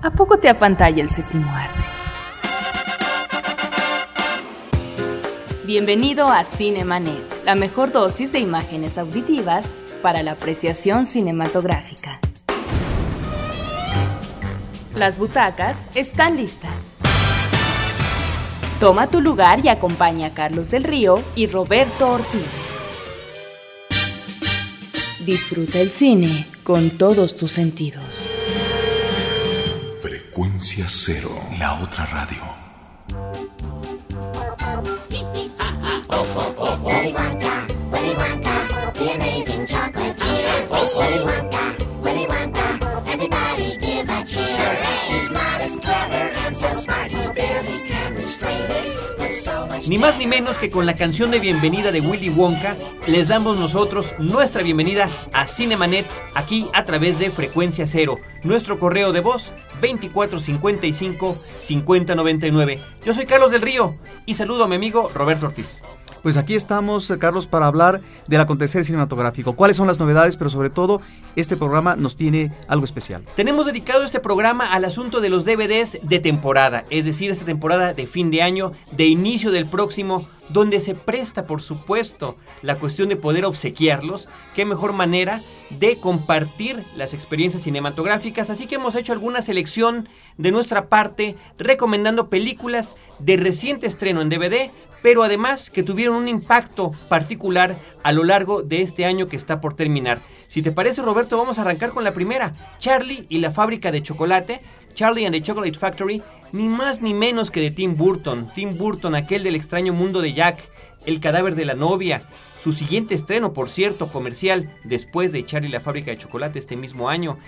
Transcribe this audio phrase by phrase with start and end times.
[0.00, 1.84] ¿A poco te apantalla el séptimo arte?
[5.66, 9.68] Bienvenido a Cinemanet, la mejor dosis de imágenes auditivas
[10.00, 12.20] para la apreciación cinematográfica.
[14.94, 16.94] Las butacas están listas.
[18.78, 22.46] Toma tu lugar y acompaña a Carlos del Río y Roberto Ortiz.
[25.26, 28.27] Disfruta el cine con todos tus sentidos.
[30.38, 32.67] Frecuencia cero, la otra radio.
[49.88, 53.56] Ni más ni menos que con la canción de bienvenida de Willy Wonka, les damos
[53.56, 58.20] nosotros nuestra bienvenida a Cinemanet aquí a través de Frecuencia Cero.
[58.42, 62.80] Nuestro correo de voz 2455 5099.
[63.06, 63.96] Yo soy Carlos del Río
[64.26, 65.80] y saludo a mi amigo Roberto Ortiz.
[66.22, 69.54] Pues aquí estamos, eh, Carlos, para hablar del acontecer cinematográfico.
[69.54, 70.36] ¿Cuáles son las novedades?
[70.36, 71.00] Pero sobre todo,
[71.36, 73.24] este programa nos tiene algo especial.
[73.36, 77.94] Tenemos dedicado este programa al asunto de los DVDs de temporada, es decir, esta temporada
[77.94, 83.08] de fin de año, de inicio del próximo, donde se presta, por supuesto, la cuestión
[83.08, 84.28] de poder obsequiarlos.
[84.54, 88.50] Qué mejor manera de compartir las experiencias cinematográficas.
[88.50, 90.08] Así que hemos hecho alguna selección
[90.38, 94.70] de nuestra parte, recomendando películas de reciente estreno en DVD,
[95.02, 99.60] pero además que tuvieron un impacto particular a lo largo de este año que está
[99.60, 100.20] por terminar.
[100.46, 104.02] Si te parece, Roberto, vamos a arrancar con la primera, Charlie y la fábrica de
[104.02, 104.60] chocolate,
[104.94, 109.14] Charlie and the Chocolate Factory, ni más ni menos que de Tim Burton, Tim Burton,
[109.14, 110.58] aquel del extraño mundo de Jack,
[111.06, 112.22] El cadáver de la novia,
[112.62, 117.08] su siguiente estreno, por cierto, comercial, después de Charlie la fábrica de chocolate este mismo
[117.08, 117.38] año,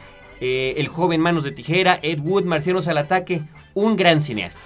[0.40, 3.42] eh, El joven manos de tijera, Ed Wood, Marcianos al ataque,
[3.74, 4.62] un gran cineasta.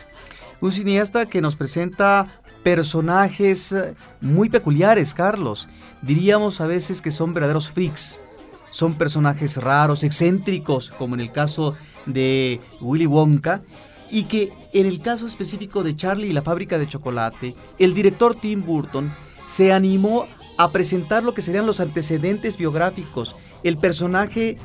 [0.60, 5.68] Un cineasta que nos presenta personajes eh, muy peculiares, Carlos.
[6.02, 8.20] Diríamos a veces que son verdaderos freaks.
[8.70, 11.76] Son personajes raros, excéntricos, como en el caso
[12.06, 13.60] de Willy Wonka.
[14.10, 18.34] Y que en el caso específico de Charlie y la fábrica de chocolate, el director
[18.34, 19.12] Tim Burton
[19.46, 20.26] se animó
[20.56, 23.36] a presentar lo que serían los antecedentes biográficos.
[23.62, 24.58] El personaje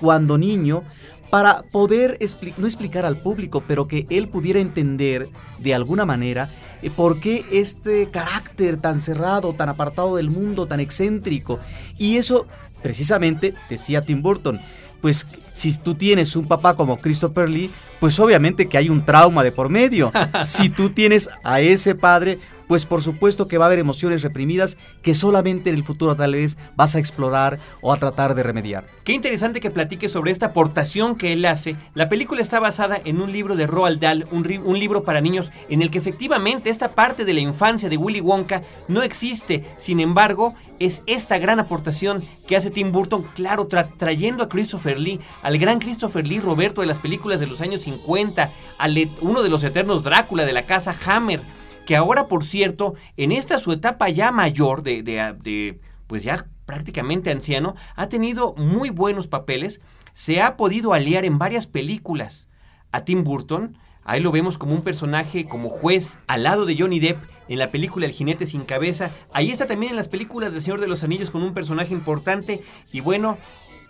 [0.00, 0.84] cuando niño
[1.32, 6.50] para poder expli- no explicar al público, pero que él pudiera entender de alguna manera
[6.82, 11.58] eh, por qué este carácter tan cerrado, tan apartado del mundo, tan excéntrico.
[11.96, 12.46] Y eso,
[12.82, 14.60] precisamente, decía Tim Burton,
[15.00, 19.42] pues si tú tienes un papá como Christopher Lee, pues obviamente que hay un trauma
[19.42, 20.12] de por medio.
[20.44, 22.40] si tú tienes a ese padre,
[22.72, 26.32] pues por supuesto que va a haber emociones reprimidas que solamente en el futuro tal
[26.32, 28.86] vez vas a explorar o a tratar de remediar.
[29.04, 31.76] Qué interesante que platique sobre esta aportación que él hace.
[31.92, 35.82] La película está basada en un libro de Roald Dahl, un, libro para niños, en
[35.82, 39.66] el que efectivamente esta parte de la infancia de Willy Wonka no existe.
[39.76, 44.98] Sin embargo, es esta gran aportación que hace Tim Burton, claro, tra- trayendo a Christopher
[44.98, 49.42] Lee, al gran Christopher Lee Roberto de las películas de los años 50, al uno
[49.42, 51.42] de los eternos Drácula de la casa Hammer,
[51.86, 57.74] que ahora, por cierto, en esta su etapa ya mayor de, pues ya prácticamente anciano,
[57.96, 59.80] ha tenido muy buenos papeles,
[60.14, 62.48] se ha podido aliar en varias películas
[62.92, 67.00] a Tim Burton, ahí lo vemos como un personaje, como juez, al lado de Johnny
[67.00, 70.62] Depp en la película El jinete sin cabeza, ahí está también en las películas del
[70.62, 72.62] Señor de los Anillos con un personaje importante.
[72.92, 73.36] Y bueno,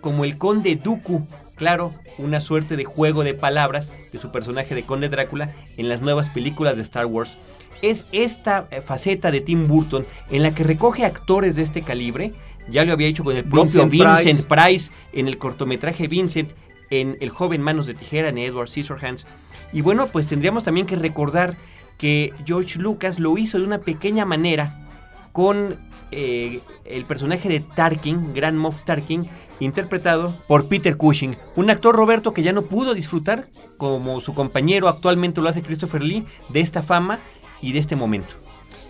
[0.01, 4.85] como el conde Dooku, claro, una suerte de juego de palabras de su personaje de
[4.85, 7.37] conde Drácula en las nuevas películas de Star Wars.
[7.83, 12.33] Es esta eh, faceta de Tim Burton en la que recoge actores de este calibre,
[12.69, 14.89] ya lo había hecho con el propio Vincent Vincent, Price.
[14.89, 14.91] Price.
[15.13, 16.53] en el cortometraje Vincent,
[16.91, 19.27] en El joven manos de tijera, en Edward Scissorhands.
[19.73, 21.57] Y bueno, pues tendríamos también que recordar
[21.99, 24.79] que George Lucas lo hizo de una pequeña manera
[25.33, 25.79] con
[26.11, 29.29] eh, el personaje de Tarkin, Grand Moff Tarkin,
[29.61, 34.89] interpretado por Peter Cushing, un actor Roberto que ya no pudo disfrutar, como su compañero
[34.89, 37.21] actualmente lo hace Christopher Lee, de esta fama
[37.63, 38.35] y de este momento.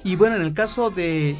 [0.02, 1.36] Y bueno, en el caso de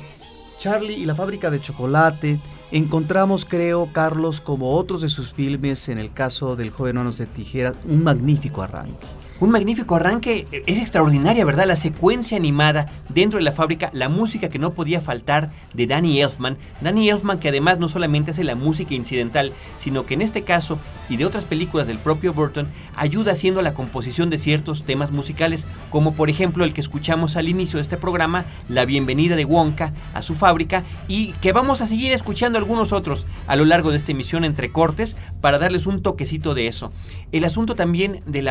[0.59, 2.39] Charlie y la fábrica de chocolate,
[2.71, 7.27] encontramos, creo, Carlos, como otros de sus filmes, en el caso del joven Manos de
[7.27, 9.07] Tijeras, un magnífico arranque.
[9.43, 11.67] Un magnífico arranque, es extraordinaria, ¿verdad?
[11.67, 16.21] La secuencia animada dentro de la fábrica, la música que no podía faltar de Danny
[16.21, 16.59] Elfman.
[16.81, 20.79] Danny Elfman que además no solamente hace la música incidental, sino que en este caso
[21.09, 25.67] y de otras películas del propio Burton, ayuda haciendo la composición de ciertos temas musicales,
[25.91, 29.93] como por ejemplo el que escuchamos al inicio de este programa, La bienvenida de Wonka
[30.15, 33.97] a su fábrica, y que vamos a seguir escuchando algunos otros a lo largo de
[33.97, 36.93] esta emisión entre cortes para darles un toquecito de eso.
[37.33, 38.47] El asunto también del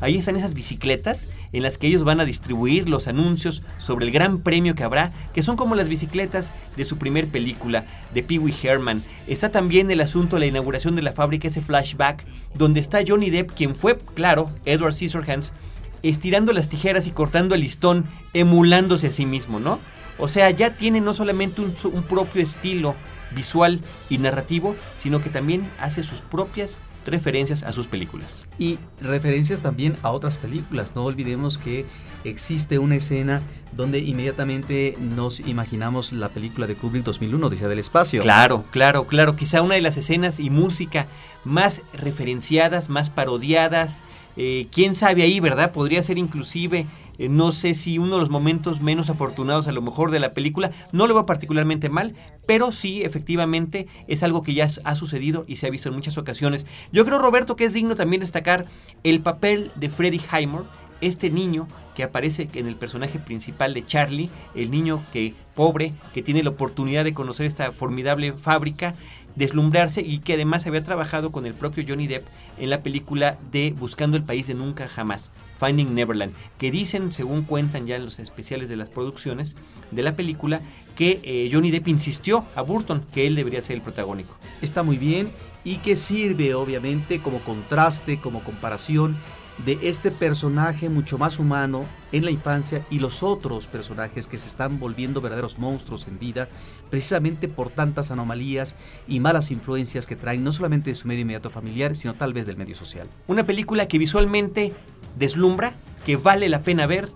[0.00, 4.12] Ahí están esas bicicletas en las que ellos van a distribuir los anuncios sobre el
[4.12, 8.38] gran premio que habrá, que son como las bicicletas de su primer película, de Pee
[8.38, 9.02] Wee Herman.
[9.26, 12.24] Está también el asunto de la inauguración de la fábrica, ese flashback,
[12.54, 15.52] donde está Johnny Depp, quien fue, claro, Edward Scissorhands,
[16.02, 19.80] estirando las tijeras y cortando el listón, emulándose a sí mismo, ¿no?
[20.18, 22.94] O sea, ya tiene no solamente un propio estilo
[23.34, 28.44] visual y narrativo, sino que también hace sus propias referencias a sus películas.
[28.58, 30.92] Y referencias también a otras películas.
[30.94, 31.86] No olvidemos que
[32.24, 33.42] existe una escena
[33.72, 38.22] donde inmediatamente nos imaginamos la película de Kubrick 2001, Odisea del Espacio.
[38.22, 39.36] Claro, claro, claro.
[39.36, 41.06] Quizá una de las escenas y música
[41.44, 44.02] más referenciadas, más parodiadas.
[44.36, 45.72] Eh, Quién sabe ahí, ¿verdad?
[45.72, 46.86] Podría ser inclusive
[47.18, 50.34] eh, no sé si uno de los momentos menos afortunados a lo mejor de la
[50.34, 52.14] película, no lo veo particularmente mal,
[52.46, 56.18] pero sí, efectivamente, es algo que ya ha sucedido y se ha visto en muchas
[56.18, 56.66] ocasiones.
[56.92, 58.66] Yo creo, Roberto, que es digno también destacar
[59.02, 60.64] el papel de Freddie Highmore,
[61.00, 66.22] este niño que aparece en el personaje principal de Charlie, el niño que pobre, que
[66.22, 68.94] tiene la oportunidad de conocer esta formidable fábrica
[69.36, 72.26] deslumbrarse y que además había trabajado con el propio Johnny Depp
[72.58, 75.30] en la película de Buscando el País de Nunca Jamás,
[75.60, 79.56] Finding Neverland, que dicen, según cuentan ya en los especiales de las producciones
[79.90, 80.60] de la película,
[80.96, 84.34] que eh, Johnny Depp insistió a Burton que él debería ser el protagónico.
[84.62, 85.30] Está muy bien
[85.62, 89.16] y que sirve obviamente como contraste, como comparación
[89.64, 94.48] de este personaje mucho más humano en la infancia y los otros personajes que se
[94.48, 96.48] están volviendo verdaderos monstruos en vida,
[96.90, 98.76] precisamente por tantas anomalías
[99.08, 102.46] y malas influencias que traen no solamente de su medio inmediato familiar, sino tal vez
[102.46, 103.08] del medio social.
[103.26, 104.74] Una película que visualmente
[105.16, 105.74] deslumbra,
[106.04, 107.10] que vale la pena ver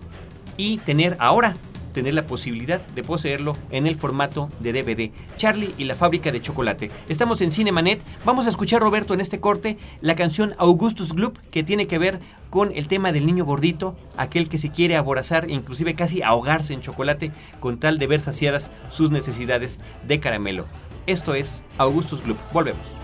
[0.57, 1.57] y tener ahora
[1.91, 5.11] tener la posibilidad de poseerlo en el formato de DVD.
[5.37, 6.91] Charlie y la fábrica de chocolate.
[7.09, 8.01] Estamos en Cinemanet.
[8.25, 12.19] Vamos a escuchar, Roberto, en este corte la canción Augustus Gloop, que tiene que ver
[12.49, 16.81] con el tema del niño gordito, aquel que se quiere aborazar, inclusive casi ahogarse en
[16.81, 20.65] chocolate, con tal de ver saciadas sus necesidades de caramelo.
[21.07, 22.37] Esto es Augustus Gloop.
[22.53, 23.00] Volvemos.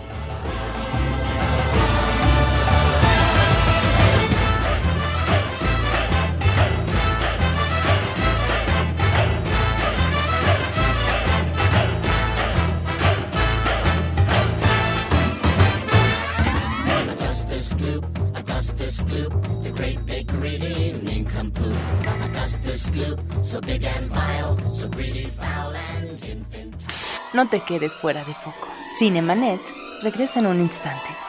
[27.33, 28.68] No te quedes fuera de foco.
[28.98, 29.62] Cinemanet
[30.01, 31.26] regresa en un instante.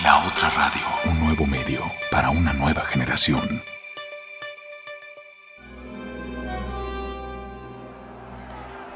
[0.05, 0.85] la otra radio.
[1.09, 1.81] Un nuevo medio
[2.11, 3.63] para una nueva generación.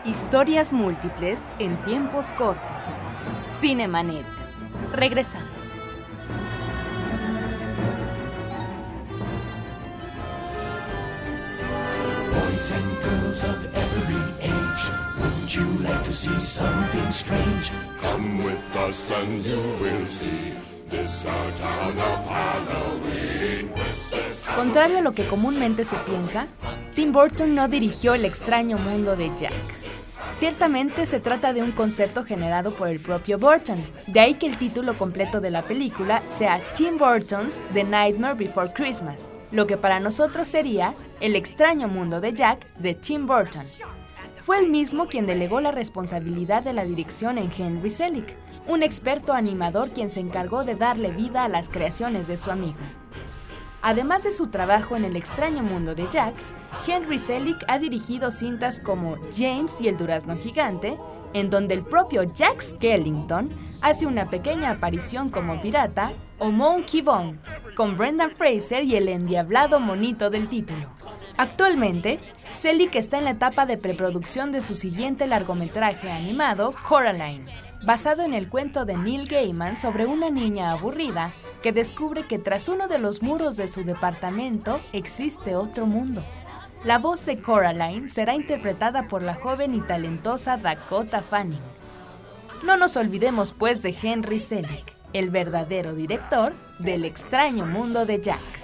[0.05, 2.93] Historias múltiples en tiempos cortos.
[3.59, 4.23] Cinemanet.
[4.93, 5.49] Regresamos.
[12.29, 14.83] Boys and girls of every age,
[15.17, 17.71] would you like to see something strange?
[17.99, 20.68] Come with us and you will see.
[24.55, 26.47] Contrario a lo que comúnmente se piensa,
[26.95, 29.53] Tim Burton no dirigió El extraño mundo de Jack.
[30.31, 34.57] Ciertamente se trata de un concepto generado por el propio Burton, de ahí que el
[34.57, 39.99] título completo de la película sea Tim Burton's The Nightmare Before Christmas, lo que para
[39.99, 43.65] nosotros sería El extraño mundo de Jack de Tim Burton.
[44.49, 48.35] Fue el mismo quien delegó la responsabilidad de la dirección en Henry Selick,
[48.67, 52.79] un experto animador quien se encargó de darle vida a las creaciones de su amigo.
[53.83, 56.33] Además de su trabajo en El extraño mundo de Jack,
[56.87, 60.97] Henry Selick ha dirigido cintas como James y el durazno gigante,
[61.33, 63.49] en donde el propio Jack Skellington
[63.83, 67.37] hace una pequeña aparición como pirata, o Monkey Bone,
[67.75, 70.89] con Brendan Fraser y el endiablado monito del título.
[71.39, 72.19] Actualmente,
[72.51, 77.45] Selick está en la etapa de preproducción de su siguiente largometraje animado, Coraline,
[77.85, 81.31] basado en el cuento de Neil Gaiman sobre una niña aburrida
[81.63, 86.25] que descubre que tras uno de los muros de su departamento existe otro mundo.
[86.83, 91.63] La voz de Coraline será interpretada por la joven y talentosa Dakota Fanning.
[92.65, 98.58] No nos olvidemos pues de Henry Selick, el verdadero director del extraño mundo de Jack.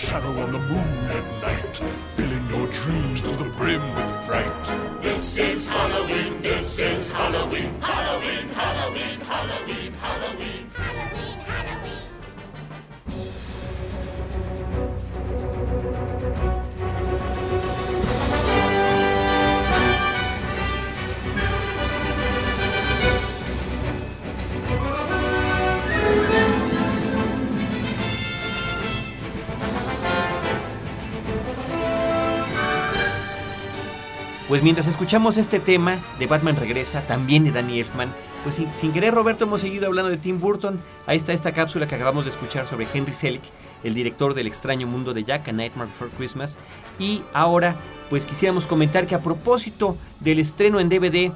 [0.00, 1.76] Shadow on the moon at night,
[2.16, 5.02] filling your dreams to the brim with fright.
[5.02, 9.79] This is Halloween, this is Halloween, Halloween, Halloween, Halloween.
[34.50, 39.14] Pues mientras escuchamos este tema de Batman Regresa, también de Danny Elfman, pues sin, querer
[39.14, 40.80] Roberto hemos seguido hablando de Tim Burton.
[41.06, 43.44] Ahí está esta cápsula que acabamos de escuchar sobre Henry Selick,
[43.84, 46.58] el director del extraño mundo de Jack, A Nightmare Before Christmas.
[46.98, 47.76] Y ahora
[48.08, 51.30] pues quisiéramos comentar que a propósito del estreno en DVD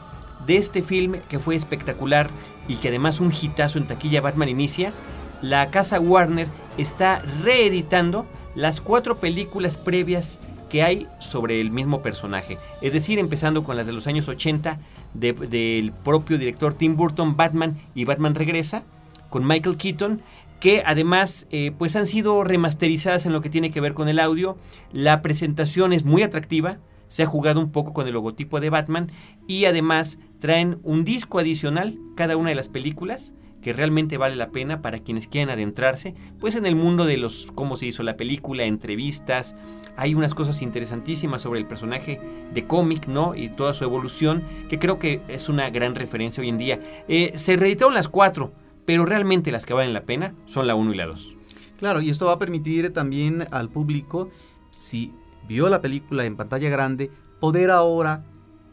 [0.44, 2.30] de este film que fue espectacular
[2.66, 4.92] y que además un hitazo en taquilla Batman Inicia,
[5.40, 10.40] la casa Warner está reeditando las cuatro películas previas
[10.82, 12.58] hay sobre el mismo personaje.
[12.80, 14.78] Es decir, empezando con las de los años 80
[15.14, 18.82] de- del propio director Tim Burton, Batman y Batman Regresa,
[19.30, 20.22] con Michael Keaton,
[20.60, 24.18] que además eh, pues han sido remasterizadas en lo que tiene que ver con el
[24.18, 24.56] audio.
[24.92, 26.78] La presentación es muy atractiva,
[27.08, 29.10] se ha jugado un poco con el logotipo de Batman
[29.46, 34.50] y además traen un disco adicional cada una de las películas que realmente vale la
[34.50, 38.18] pena para quienes quieran adentrarse, pues en el mundo de los cómo se hizo la
[38.18, 39.56] película, entrevistas,
[39.96, 42.20] hay unas cosas interesantísimas sobre el personaje
[42.52, 43.34] de cómic, ¿no?
[43.34, 46.78] Y toda su evolución, que creo que es una gran referencia hoy en día.
[47.08, 48.52] Eh, se reeditaron las cuatro,
[48.84, 51.34] pero realmente las que valen la pena son la 1 y la 2.
[51.78, 54.28] Claro, y esto va a permitir también al público,
[54.72, 55.10] si
[55.48, 58.24] vio la película en pantalla grande, poder ahora,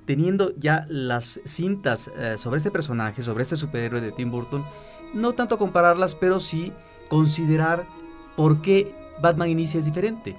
[0.05, 4.65] teniendo ya las cintas eh, sobre este personaje, sobre este superhéroe de Tim Burton,
[5.13, 6.71] no tanto compararlas, pero sí
[7.09, 7.85] considerar
[8.35, 10.35] por qué Batman Inicia es diferente.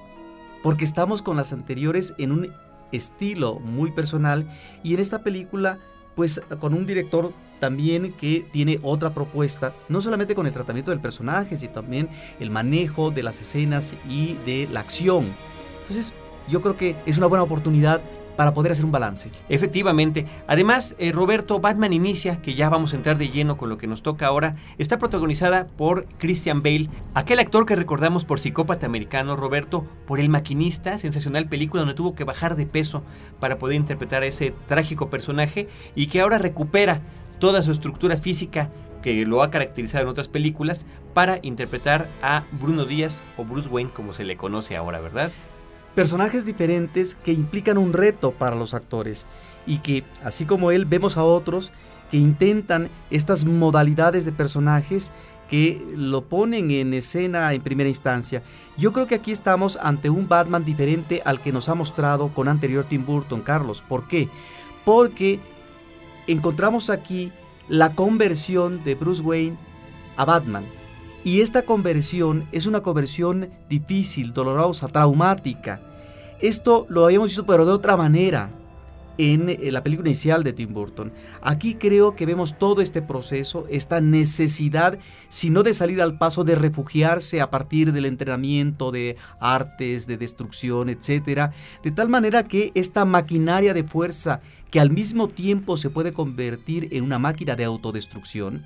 [0.63, 2.53] Porque estamos con las anteriores en un
[2.93, 4.49] estilo muy personal
[4.83, 5.79] y en esta película
[6.15, 11.01] pues con un director también que tiene otra propuesta, no solamente con el tratamiento del
[11.01, 12.09] personaje, sino también
[12.41, 15.35] el manejo de las escenas y de la acción.
[15.81, 16.13] Entonces,
[16.49, 18.03] yo creo que es una buena oportunidad
[18.37, 19.31] para poder hacer un balance.
[19.49, 20.27] Efectivamente.
[20.47, 23.87] Además, eh, Roberto, Batman Inicia, que ya vamos a entrar de lleno con lo que
[23.87, 29.37] nos toca ahora, está protagonizada por Christian Bale, aquel actor que recordamos por Psicópata Americano,
[29.37, 33.03] Roberto, por El Maquinista, sensacional película donde tuvo que bajar de peso
[33.41, 37.01] para poder interpretar a ese trágico personaje y que ahora recupera
[37.39, 38.71] toda su estructura física
[39.03, 43.91] que lo ha caracterizado en otras películas para interpretar a Bruno Díaz o Bruce Wayne
[43.91, 45.33] como se le conoce ahora, ¿verdad?
[45.95, 49.27] Personajes diferentes que implican un reto para los actores
[49.67, 51.73] y que, así como él, vemos a otros
[52.11, 55.13] que intentan estas modalidades de personajes
[55.49, 58.43] que lo ponen en escena en primera instancia.
[58.79, 62.49] Yo creo que aquí estamos ante un Batman diferente al que nos ha mostrado con
[62.49, 63.83] anterior Tim Burton, Carlos.
[63.87, 64.31] ¿Por qué?
[64.87, 65.41] Porque
[66.27, 67.33] encontramos aquí
[67.69, 69.59] la conversión de Bruce Wayne
[70.17, 70.65] a Batman.
[71.25, 75.81] Y esta conversión es una conversión difícil, dolorosa, traumática.
[76.41, 78.51] Esto lo habíamos visto pero de otra manera
[79.19, 81.13] en eh, la película inicial de Tim Burton.
[81.41, 84.99] Aquí creo que vemos todo este proceso, esta necesidad,
[85.29, 90.17] si no de salir al paso, de refugiarse a partir del entrenamiento de artes, de
[90.17, 91.53] destrucción, etc.
[91.85, 94.41] De tal manera que esta maquinaria de fuerza
[94.73, 98.65] que al mismo tiempo se puede convertir en una máquina de autodestrucción,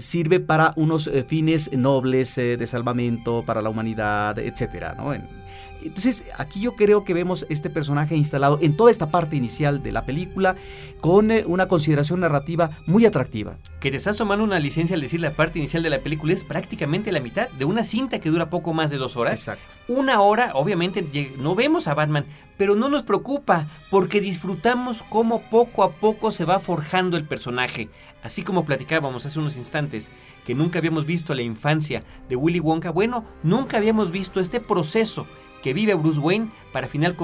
[0.00, 5.12] sirve para unos eh, fines nobles eh, de salvamento para la humanidad, etcétera, ¿no?
[5.82, 9.92] Entonces, aquí yo creo que vemos este personaje instalado en toda esta parte inicial de
[9.92, 10.56] la película
[11.00, 13.56] con eh, una consideración narrativa muy atractiva.
[13.80, 16.42] Que te estás tomando una licencia al decir la parte inicial de la película es
[16.42, 19.34] prácticamente la mitad de una cinta que dura poco más de dos horas.
[19.34, 19.74] Exacto.
[19.86, 21.06] Una hora, obviamente,
[21.38, 26.44] no vemos a Batman, pero no nos preocupa porque disfrutamos cómo poco a poco se
[26.44, 27.88] va forjando el personaje.
[28.24, 30.10] Así como platicábamos hace unos instantes
[30.44, 35.26] que nunca habíamos visto la infancia de Willy Wonka, bueno, nunca habíamos visto este proceso
[35.62, 37.16] que vive Bruce Wayne para, final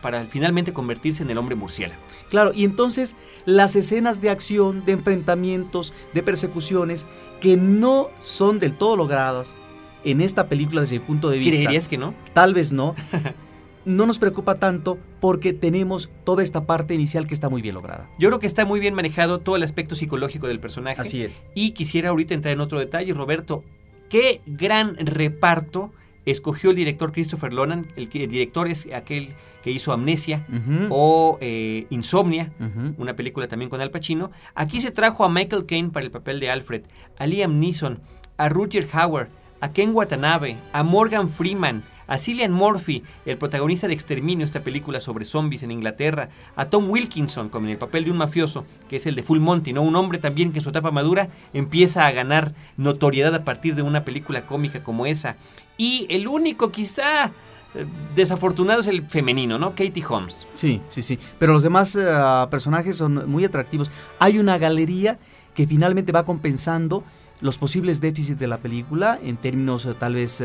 [0.00, 2.00] para finalmente convertirse en el hombre murciélago.
[2.30, 7.06] Claro, y entonces las escenas de acción, de enfrentamientos, de persecuciones,
[7.40, 9.58] que no son del todo logradas
[10.04, 11.56] en esta película desde mi punto de vista.
[11.56, 12.14] ¿Creerías que no?
[12.32, 12.94] Tal vez no.
[13.84, 18.08] No nos preocupa tanto porque tenemos toda esta parte inicial que está muy bien lograda.
[18.16, 21.00] Yo creo que está muy bien manejado todo el aspecto psicológico del personaje.
[21.00, 21.40] Así es.
[21.56, 23.64] Y quisiera ahorita entrar en otro detalle, Roberto.
[24.08, 25.90] Qué gran reparto
[26.26, 27.86] escogió el director Christopher Nolan.
[27.96, 29.28] El, que- el director es aquel
[29.62, 30.44] que hizo Amnesia
[30.90, 32.50] o eh, Insomnia,
[32.98, 34.30] una película también con Al Pacino.
[34.54, 36.82] Aquí se trajo a Michael Caine para el papel de Alfred,
[37.18, 38.00] a Liam Neeson,
[38.38, 39.28] a Roger Howard,
[39.60, 45.00] a Ken Watanabe, a Morgan Freeman, a Cillian Murphy, el protagonista de Exterminio, esta película
[45.00, 48.96] sobre zombies en Inglaterra, a Tom Wilkinson, como en el papel de un mafioso, que
[48.96, 49.82] es el de Full Monty, ¿no?
[49.82, 53.82] Un hombre también que en su etapa madura empieza a ganar notoriedad a partir de
[53.82, 55.36] una película cómica como esa.
[55.76, 57.32] Y el único quizá
[57.74, 59.70] eh, desafortunado es el femenino, ¿no?
[59.70, 60.46] Katie Holmes.
[60.54, 61.18] Sí, sí, sí.
[61.38, 62.06] Pero los demás eh,
[62.50, 63.90] personajes son muy atractivos.
[64.18, 65.18] Hay una galería
[65.54, 67.04] que finalmente va compensando
[67.40, 70.42] los posibles déficits de la película en términos eh, tal vez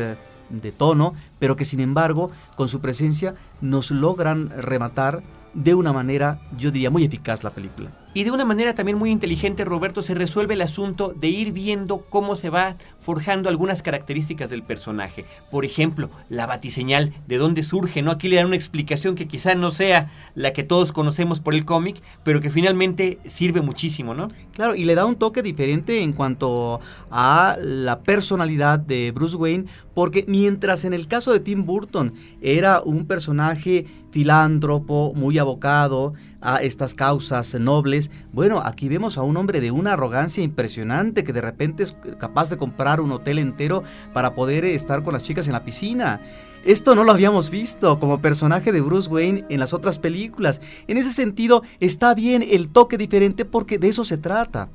[0.50, 5.22] de tono, pero que sin embargo con su presencia nos logran rematar
[5.54, 7.90] de una manera, yo diría, muy eficaz la película.
[8.14, 12.06] Y de una manera también muy inteligente, Roberto, se resuelve el asunto de ir viendo
[12.08, 15.24] cómo se va forjando algunas características del personaje.
[15.50, 18.10] Por ejemplo, la batiseñal, de dónde surge, ¿no?
[18.10, 21.64] Aquí le dan una explicación que quizá no sea la que todos conocemos por el
[21.64, 24.28] cómic, pero que finalmente sirve muchísimo, ¿no?
[24.52, 29.66] Claro, y le da un toque diferente en cuanto a la personalidad de Bruce Wayne,
[29.94, 36.56] porque mientras en el caso de Tim Burton era un personaje filántropo, muy abocado a
[36.58, 41.40] estas causas nobles, bueno, aquí vemos a un hombre de una arrogancia impresionante que de
[41.40, 45.46] repente es capaz de comprar un hotel entero para poder eh, estar con las chicas
[45.46, 46.20] en la piscina.
[46.64, 50.60] Esto no lo habíamos visto como personaje de Bruce Wayne en las otras películas.
[50.86, 54.68] En ese sentido, está bien el toque diferente porque de eso se trata.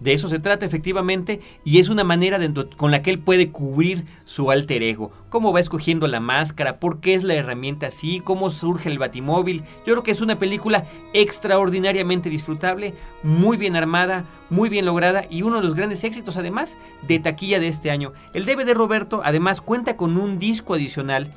[0.00, 2.38] De eso se trata efectivamente y es una manera
[2.76, 5.12] con la que él puede cubrir su alter ego.
[5.28, 9.64] Cómo va escogiendo la máscara, por qué es la herramienta así, cómo surge el batimóvil.
[9.86, 15.42] Yo creo que es una película extraordinariamente disfrutable, muy bien armada, muy bien lograda y
[15.42, 18.12] uno de los grandes éxitos además de taquilla de este año.
[18.34, 21.32] El DVD Roberto además cuenta con un disco adicional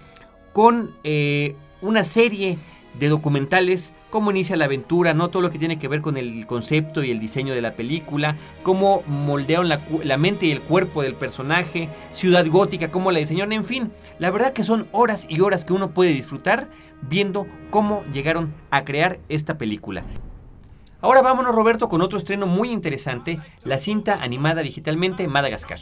[0.53, 2.57] con eh, una serie
[2.99, 6.45] de documentales, cómo inicia la aventura, no todo lo que tiene que ver con el
[6.45, 11.01] concepto y el diseño de la película, cómo moldearon la, la mente y el cuerpo
[11.01, 15.39] del personaje, Ciudad Gótica, cómo la diseñaron, en fin, la verdad que son horas y
[15.41, 16.69] horas que uno puede disfrutar
[17.01, 20.03] viendo cómo llegaron a crear esta película.
[21.01, 25.79] Ahora vámonos Roberto con otro estreno muy interesante, la cinta animada digitalmente Madagascar.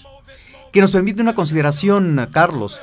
[0.71, 2.81] que nos permite una consideración, Carlos.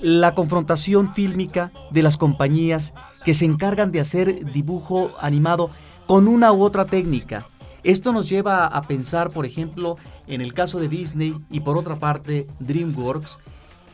[0.00, 2.92] La confrontación fílmica de las compañías
[3.24, 5.70] que se encargan de hacer dibujo animado
[6.06, 7.46] con una u otra técnica.
[7.82, 11.96] Esto nos lleva a pensar, por ejemplo, en el caso de Disney y por otra
[11.96, 13.38] parte DreamWorks,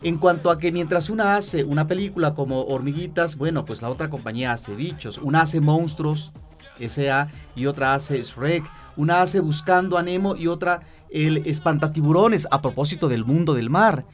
[0.03, 4.11] en cuanto a que mientras una hace una película como Hormiguitas, bueno, pues la otra
[4.11, 6.33] compañía hace bichos, una hace monstruos,
[6.81, 7.29] S.A.
[7.55, 8.65] y otra hace Shrek,
[8.97, 14.05] una hace Buscando a Nemo y otra el Espantatiburones a propósito del mundo del mar.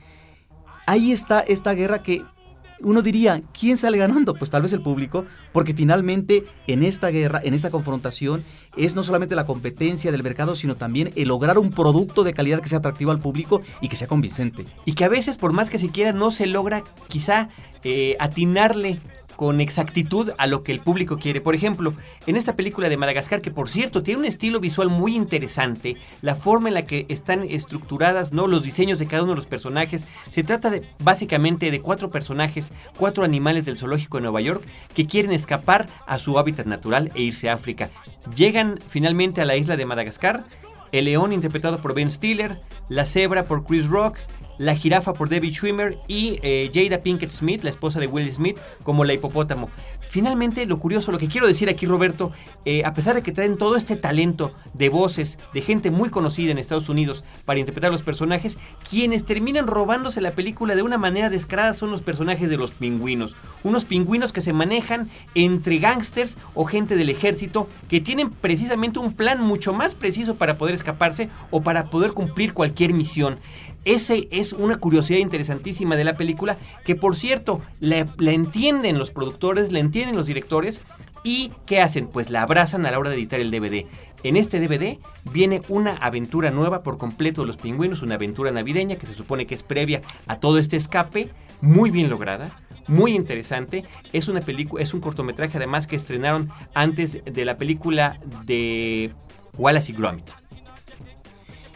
[0.88, 2.24] Ahí está esta guerra que
[2.80, 4.32] uno diría, ¿quién sale ganando?
[4.32, 8.42] Pues tal vez el público, porque finalmente en esta guerra, en esta confrontación,
[8.74, 12.62] es no solamente la competencia del mercado, sino también el lograr un producto de calidad
[12.62, 14.64] que sea atractivo al público y que sea convincente.
[14.86, 17.50] y que a veces por más que se quiera no se logra quizá
[17.84, 18.98] eh, atinarle
[19.38, 21.40] con exactitud a lo que el público quiere.
[21.40, 21.94] Por ejemplo,
[22.26, 26.34] en esta película de Madagascar, que por cierto tiene un estilo visual muy interesante, la
[26.34, 28.48] forma en la que están estructuradas, ¿no?
[28.48, 30.08] Los diseños de cada uno de los personajes.
[30.32, 35.06] Se trata de básicamente de cuatro personajes, cuatro animales del zoológico de Nueva York que
[35.06, 37.90] quieren escapar a su hábitat natural e irse a África.
[38.34, 40.46] Llegan finalmente a la isla de Madagascar.
[40.90, 44.18] El león interpretado por Ben Stiller, la cebra por Chris Rock
[44.58, 48.58] La jirafa por David Schwimmer y eh, Jada Pinkett Smith, la esposa de Will Smith,
[48.82, 49.70] como la hipopótamo.
[50.00, 52.32] Finalmente, lo curioso, lo que quiero decir aquí, Roberto,
[52.64, 56.50] eh, a pesar de que traen todo este talento de voces, de gente muy conocida
[56.50, 58.56] en Estados Unidos para interpretar los personajes,
[58.88, 63.36] quienes terminan robándose la película de una manera descarada son los personajes de los pingüinos.
[63.62, 69.12] Unos pingüinos que se manejan entre gángsters o gente del ejército que tienen precisamente un
[69.12, 73.38] plan mucho más preciso para poder escaparse o para poder cumplir cualquier misión.
[73.88, 79.10] Ese es una curiosidad interesantísima de la película que por cierto la, la entienden los
[79.10, 80.82] productores, la entienden los directores
[81.24, 82.06] y ¿qué hacen?
[82.06, 83.86] Pues la abrazan a la hora de editar el DVD.
[84.24, 84.98] En este DVD
[85.32, 89.46] viene una aventura nueva por completo de los pingüinos, una aventura navideña que se supone
[89.46, 91.30] que es previa a todo este escape,
[91.62, 93.86] muy bien lograda, muy interesante.
[94.12, 99.14] Es una película, es un cortometraje además que estrenaron antes de la película de
[99.56, 100.28] Wallace y Gromit.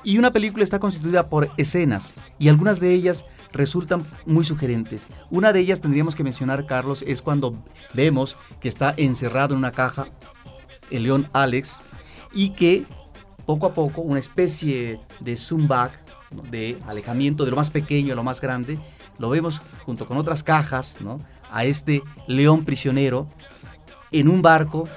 [0.05, 5.07] Y una película está constituida por escenas y algunas de ellas resultan muy sugerentes.
[5.31, 7.62] Una de ellas tendríamos que mencionar, Carlos, es cuando
[7.95, 10.09] vemos que está encerrado en una caja
[10.91, 11.83] el león Alex
[12.33, 12.85] y que
[13.47, 15.93] poco a poco una especie de zoom back,
[16.51, 18.81] de alejamiento de lo más pequeño a lo más grande,
[19.19, 21.21] lo vemos junto con otras cajas, ¿no?
[21.53, 23.29] a este león prisionero
[24.11, 24.88] en un barco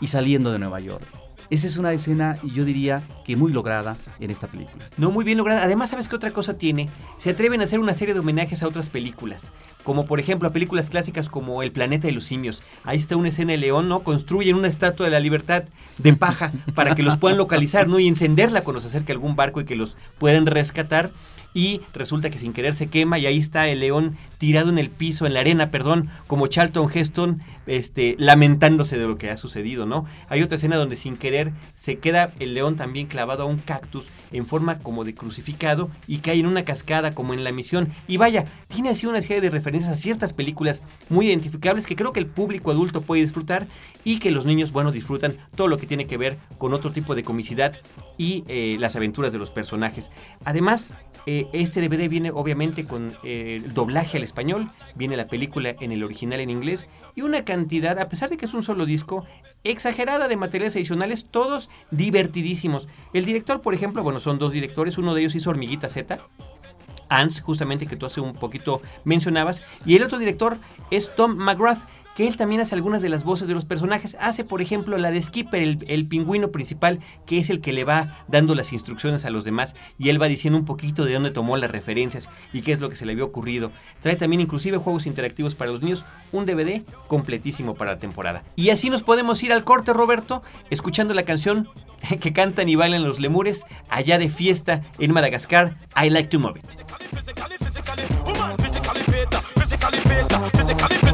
[0.00, 1.19] y saliendo de Nueva York.
[1.50, 4.88] Esa es una escena, yo diría, que muy lograda en esta película.
[4.96, 5.64] No, muy bien lograda.
[5.64, 6.88] Además, ¿sabes qué otra cosa tiene?
[7.18, 9.50] Se atreven a hacer una serie de homenajes a otras películas.
[9.82, 12.62] Como por ejemplo a películas clásicas como El planeta de los simios.
[12.84, 14.04] Ahí está una escena de león, ¿no?
[14.04, 15.64] Construyen una estatua de la libertad
[15.98, 17.98] de paja para que los puedan localizar, ¿no?
[17.98, 21.10] Y encenderla cuando se acerque algún barco y que los puedan rescatar.
[21.52, 24.88] Y resulta que sin querer se quema y ahí está el león tirado en el
[24.88, 29.86] piso, en la arena, perdón, como Charlton Heston, este, lamentándose de lo que ha sucedido,
[29.86, 30.04] ¿no?
[30.28, 34.06] Hay otra escena donde sin querer se queda el león también clavado a un cactus
[34.32, 37.92] en forma como de crucificado y cae en una cascada como en la misión.
[38.08, 42.12] Y vaya, tiene así una serie de referencias a ciertas películas muy identificables que creo
[42.12, 43.68] que el público adulto puede disfrutar
[44.02, 47.14] y que los niños, bueno, disfrutan todo lo que tiene que ver con otro tipo
[47.14, 47.76] de comicidad
[48.18, 50.10] y eh, las aventuras de los personajes.
[50.44, 50.88] Además,
[51.26, 55.92] eh, este DVD viene obviamente con eh, el doblaje al español, viene la película en
[55.92, 57.59] el original en inglés y una cantidad,
[57.98, 59.24] a pesar de que es un solo disco,
[59.64, 62.88] exagerada de materiales adicionales, todos divertidísimos.
[63.12, 66.18] El director, por ejemplo, bueno, son dos directores, uno de ellos hizo Hormiguita Z,
[67.08, 70.56] Ants, justamente que tú hace un poquito mencionabas, y el otro director
[70.90, 71.80] es Tom McGrath,
[72.16, 74.16] que él también hace algunas de las voces de los personajes.
[74.20, 77.84] Hace, por ejemplo, la de Skipper, el, el pingüino principal, que es el que le
[77.84, 81.30] va dando las instrucciones a los demás y él va diciendo un poquito de dónde
[81.30, 83.72] tomó las referencias y qué es lo que se le había ocurrido.
[84.02, 88.42] Trae también inclusive juegos interactivos para los niños, un DVD completísimo para la temporada.
[88.56, 91.68] Y así nos podemos ir al corte, Roberto, escuchando la canción
[92.20, 96.58] que cantan y bailan los lemures allá de fiesta en Madagascar, I Like to Move
[96.58, 96.80] It.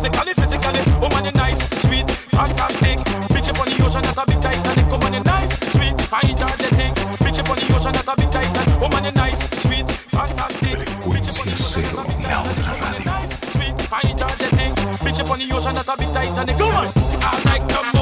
[0.07, 2.99] Musically, physically, woman oh, is nice, sweet, fantastic.
[3.35, 4.87] Bitch upon the ocean, not a big Titanic.
[4.87, 6.95] Oh, woman is oh, nice, sweet, fantastic.
[7.27, 8.81] Bitch upon the ocean, not a big Titanic.
[8.81, 10.79] Woman is nice, sweet, fantastic.
[10.79, 13.19] Frecuencia cero, la otra radio.
[13.51, 14.71] Sweet, fantastic.
[15.03, 16.57] Bitch the ocean, not a big Titanic.
[16.57, 17.96] Come on, I like them.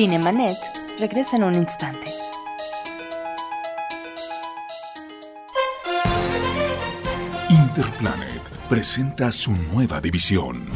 [0.00, 0.56] Cinemanet
[0.98, 2.06] regresa en un instante.
[7.50, 10.68] Interplanet presenta su nueva división.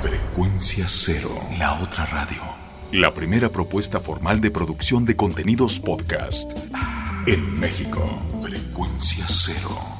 [0.00, 2.40] Frecuencia Cero, la otra radio.
[2.92, 6.52] La primera propuesta formal de producción de contenidos podcast
[7.26, 8.22] en México.
[8.40, 9.97] Frecuencia Cero.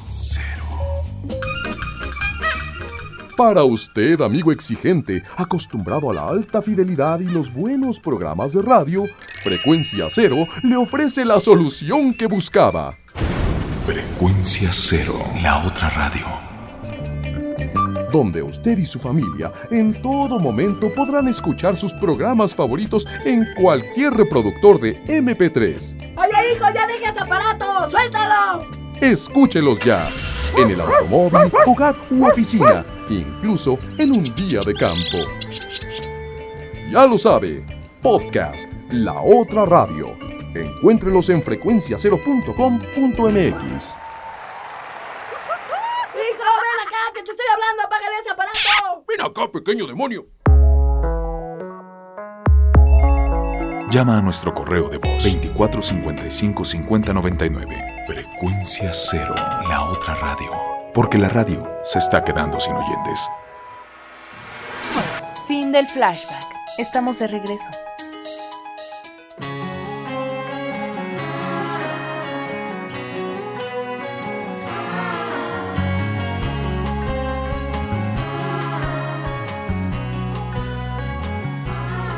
[3.39, 9.05] Para usted, amigo exigente, acostumbrado a la alta fidelidad y los buenos programas de radio,
[9.41, 12.97] Frecuencia Cero le ofrece la solución que buscaba.
[13.85, 16.25] Frecuencia Cero, la otra radio.
[18.11, 24.15] Donde usted y su familia en todo momento podrán escuchar sus programas favoritos en cualquier
[24.15, 25.95] reproductor de MP3.
[26.17, 28.65] Oye, hijo, ya deje ese aparato, suéltalo.
[28.99, 30.09] Escúchelos ya.
[30.57, 35.17] En el automóvil, hogar u oficina, incluso en un día de campo.
[36.91, 37.63] Ya lo sabe,
[38.01, 40.15] podcast La Otra Radio.
[40.55, 42.55] Encuéntrelos en frecuenciacero.com.mx.
[43.25, 43.69] Hijo,
[46.15, 49.05] ven acá, que te estoy hablando, apágale ese aparato.
[49.07, 50.25] Ven acá, pequeño demonio.
[53.91, 58.05] Llama a nuestro correo de voz 2455 5099.
[58.05, 59.33] Frecuencia cero,
[59.67, 60.78] la otra radio.
[60.93, 63.29] Porque la radio se está quedando sin oyentes.
[65.47, 66.45] Fin del flashback.
[66.77, 67.69] Estamos de regreso.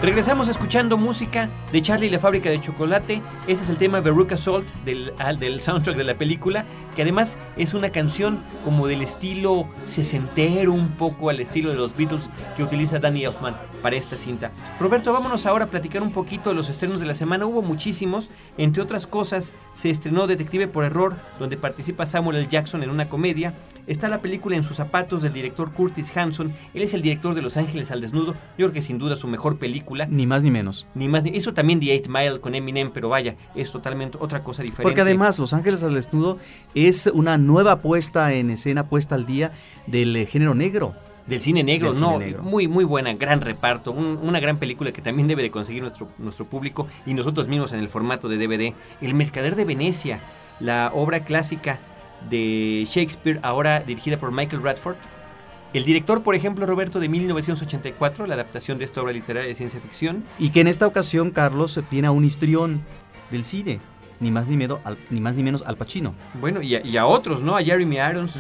[0.02, 3.22] Regresamos escuchando música de Charlie y la fábrica de chocolate.
[3.48, 7.76] Ese es el tema Veruca Salt del, del soundtrack de la película, que además es
[7.76, 12.98] una canción como del estilo sesentero, un poco al estilo de los Beatles que utiliza
[12.98, 14.50] Danny Elfman para esta cinta.
[14.80, 17.46] Roberto, vámonos ahora a platicar un poquito de los estrenos de la semana.
[17.46, 18.32] Hubo muchísimos,
[18.64, 22.48] entre otras cosas, se estrenó Detective por Error, donde participa Samuel L.
[22.48, 23.54] Jackson en una comedia.
[23.88, 26.54] Está la película En sus zapatos del director Curtis Hanson.
[26.74, 28.34] Él es el director de Los Ángeles al Desnudo.
[28.58, 30.06] Yo creo que sin duda su mejor película.
[30.06, 30.86] Ni más ni menos.
[30.94, 34.44] Ni más ni hizo también The Eight Mile con Eminem, pero vaya, es totalmente otra
[34.44, 34.84] cosa diferente.
[34.84, 36.38] Porque además Los Ángeles al Desnudo
[36.76, 39.52] es una nueva puesta en escena, puesta al día
[39.88, 40.94] del género negro.
[41.28, 42.44] Del cine negro, Del no, cine negro.
[42.44, 46.08] muy muy buena, gran reparto, un- una gran película que también debe de conseguir nuestro
[46.18, 48.74] nuestro público y nosotros mismos en el formato de DVD.
[49.02, 50.20] El Mercader de Venecia,
[50.60, 51.80] la obra clásica
[52.30, 54.96] de Shakespeare, ahora dirigida por Michael Radford.
[55.74, 59.80] El director, por ejemplo, Roberto, de 1984, la adaptación de esta obra literaria de ciencia
[59.80, 60.24] ficción.
[60.38, 62.82] Y que en esta ocasión Carlos tiene a un histrión
[63.32, 63.80] del cine,
[64.22, 66.14] ni más ni, medo- al- ni más ni menos Al Pacino.
[66.40, 67.58] Bueno, y a, y a otros, ¿no?
[67.58, 68.36] A Jeremy Irons,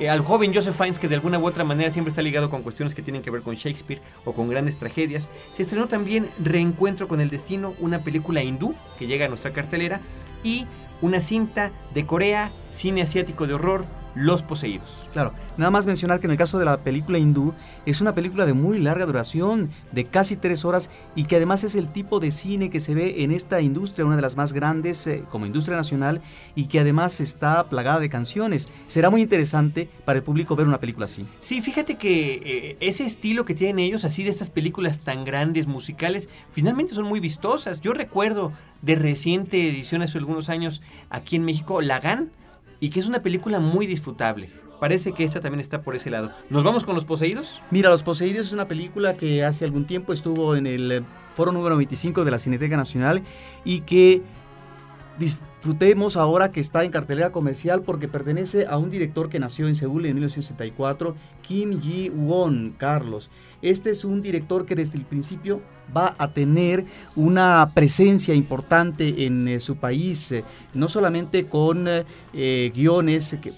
[0.00, 2.62] eh, al joven Joseph Fiennes, que de alguna u otra manera siempre está ligado con
[2.62, 5.28] cuestiones que tienen que ver con Shakespeare o con grandes tragedias.
[5.52, 10.00] Se estrenó también Reencuentro con el Destino, una película hindú que llega a nuestra cartelera,
[10.42, 10.66] y
[11.02, 13.84] una cinta de Corea, cine asiático de horror,
[14.16, 15.06] Los Poseídos.
[15.12, 18.46] Claro, nada más mencionar que en el caso de la película hindú es una película
[18.46, 22.30] de muy larga duración, de casi tres horas, y que además es el tipo de
[22.30, 25.76] cine que se ve en esta industria, una de las más grandes eh, como industria
[25.76, 26.22] nacional,
[26.54, 28.68] y que además está plagada de canciones.
[28.86, 31.26] Será muy interesante para el público ver una película así.
[31.40, 35.66] Sí, fíjate que eh, ese estilo que tienen ellos, así de estas películas tan grandes,
[35.66, 37.80] musicales, finalmente son muy vistosas.
[37.82, 42.30] Yo recuerdo de reciente edición hace algunos años aquí en México, Lagan,
[42.80, 44.50] y que es una película muy disfrutable.
[44.80, 46.30] Parece que esta también está por ese lado.
[46.50, 47.62] ¿Nos vamos con Los Poseídos?
[47.70, 51.02] Mira, Los Poseídos es una película que hace algún tiempo estuvo en el
[51.34, 53.22] foro número 25 de la Cineteca Nacional
[53.64, 54.22] y que
[55.18, 59.74] disfrutemos ahora que está en cartelera comercial porque pertenece a un director que nació en
[59.74, 63.30] Seúl en 1964, Kim Ji-won, Carlos.
[63.62, 65.60] Este es un director que desde el principio
[65.96, 72.72] va a tener una presencia importante en eh, su país, eh, no solamente con eh,
[72.74, 73.52] guiones que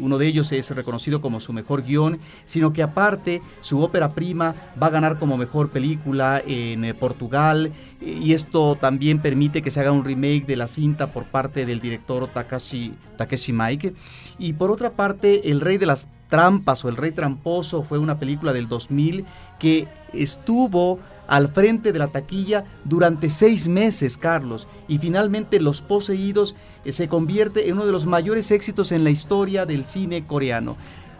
[0.00, 4.54] uno de ellos es reconocido como su mejor guion, sino que aparte su ópera prima
[4.80, 9.80] va a ganar como mejor película en eh, Portugal y esto también permite que se
[9.80, 13.94] haga un remake de la cinta por parte del director Takashi, Takeshi Mike.
[14.38, 18.18] Y por otra parte, El Rey de las Trampas o El Rey Tramposo fue una
[18.18, 19.24] película del 2000
[19.58, 26.54] que estuvo al frente de la taquilla durante seis meses, Carlos, y finalmente Los Poseídos
[26.84, 30.76] eh, se convierte en uno de los mayores éxitos en la historia del cine coreano.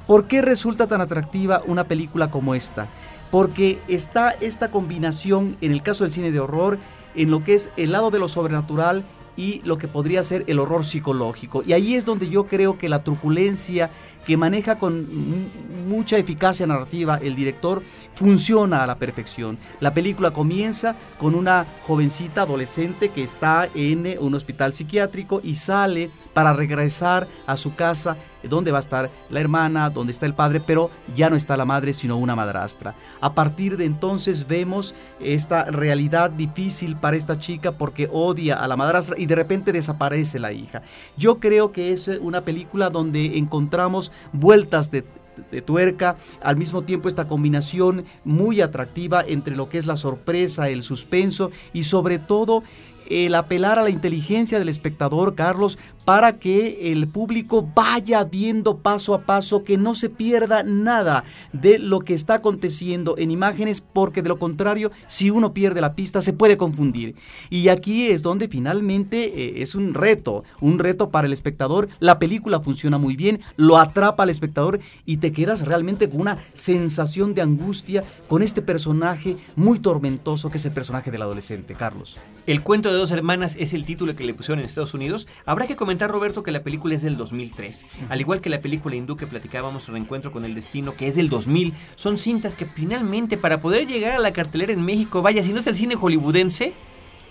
[0.07, 2.87] ¿Por qué resulta tan atractiva una película como esta?
[3.31, 6.79] Porque está esta combinación, en el caso del cine de horror,
[7.15, 9.05] en lo que es el lado de lo sobrenatural
[9.37, 11.63] y lo que podría ser el horror psicológico.
[11.67, 13.91] Y ahí es donde yo creo que la truculencia
[14.27, 15.49] que maneja con mu-
[15.87, 17.83] mucha eficacia narrativa el director
[18.15, 19.59] funciona a la perfección.
[19.81, 25.57] La película comienza con una jovencita adolescente que está en eh, un hospital psiquiátrico y
[25.57, 30.27] sale para regresar a su casa eh, donde va a estar la hermana, donde está
[30.27, 32.95] el padre, pero ya no está la madre, sino una madrastra.
[33.21, 38.77] A partir de entonces vemos esta realidad difícil para esta chica porque odia a la
[38.77, 40.83] madrastra y de repente desaparece la hija.
[41.17, 45.05] Yo creo que es eh, una película donde encontramos vueltas de
[45.51, 50.69] de tuerca, al mismo tiempo esta combinación muy atractiva entre lo que es la sorpresa,
[50.69, 52.63] el suspenso y sobre todo
[53.09, 59.15] el apelar a la inteligencia del espectador, Carlos, para que el público vaya viendo paso
[59.15, 64.23] a paso, que no se pierda nada de lo que está aconteciendo en imágenes, porque
[64.23, 67.15] de lo contrario, si uno pierde la pista, se puede confundir.
[67.51, 71.89] Y aquí es donde finalmente eh, es un reto, un reto para el espectador.
[72.01, 76.39] La película funciona muy bien, lo atrapa al espectador y te quedas realmente con una
[76.53, 82.19] sensación de angustia con este personaje muy tormentoso que es el personaje del adolescente, Carlos.
[82.47, 85.27] El cuento dos hermanas es el título que le pusieron en Estados Unidos.
[85.47, 87.87] Habrá que comentar, Roberto, que la película es del 2003.
[88.09, 91.29] Al igual que la película hindú que platicábamos, Reencuentro con el Destino, que es del
[91.29, 91.75] 2000.
[91.97, 95.59] Son cintas que finalmente, para poder llegar a la cartelera en México, vaya, si no
[95.59, 96.75] es el cine hollywoodense,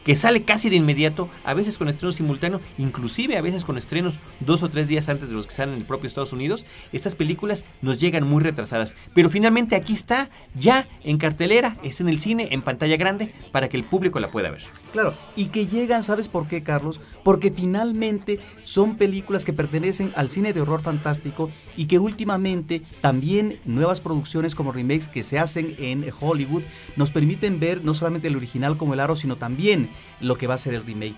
[0.03, 4.19] que sale casi de inmediato, a veces con estreno simultáneo, inclusive a veces con estrenos
[4.39, 7.15] dos o tres días antes de los que están en el propio Estados Unidos, estas
[7.15, 8.95] películas nos llegan muy retrasadas.
[9.15, 13.69] Pero finalmente aquí está, ya en cartelera, es en el cine, en pantalla grande, para
[13.69, 14.63] que el público la pueda ver.
[14.93, 17.01] Claro, y que llegan, ¿sabes por qué, Carlos?
[17.23, 23.59] Porque finalmente son películas que pertenecen al cine de horror fantástico y que últimamente también
[23.65, 26.61] nuevas producciones como remakes que se hacen en Hollywood
[26.95, 29.89] nos permiten ver no solamente el original como el aro, sino también
[30.21, 31.15] lo que va a ser el remake.